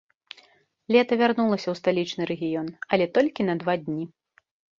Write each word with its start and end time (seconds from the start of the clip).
Лета 0.95 1.13
вярнулася 1.21 1.67
ў 1.73 1.81
сталічны 1.81 2.23
рэгіён, 2.31 2.67
але 2.95 3.05
толькі 3.19 3.47
на 3.53 3.59
два 3.61 3.73
дні. 3.85 4.03